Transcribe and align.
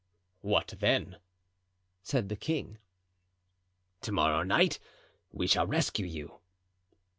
"What 0.41 0.73
then?" 0.79 1.17
said 2.01 2.29
the 2.29 2.35
king. 2.35 2.79
"To 4.01 4.11
morrow 4.11 4.41
night 4.41 4.79
we 5.31 5.45
shall 5.45 5.67
rescue 5.67 6.07
you." 6.07 6.39